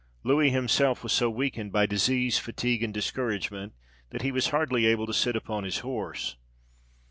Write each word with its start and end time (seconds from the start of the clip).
Louis 0.23 0.49
himself 0.49 1.03
was 1.03 1.13
so 1.13 1.29
weakened 1.29 1.71
by 1.71 1.85
disease, 1.85 2.39
fatigue, 2.39 2.81
and 2.81 2.91
discouragement, 2.91 3.73
that 4.09 4.23
he 4.23 4.31
was 4.31 4.47
hardly 4.47 4.87
able 4.87 5.05
to 5.05 5.13
sit 5.13 5.35
upon 5.35 5.63
his 5.63 5.81
horse. 5.85 6.37